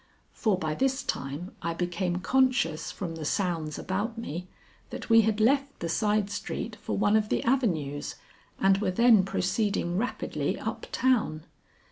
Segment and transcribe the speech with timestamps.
[0.33, 4.47] For by this time I became conscious from the sounds about me
[4.89, 8.15] that we had left the side street for one of the avenues
[8.59, 11.43] and were then proceeding rapidly up town.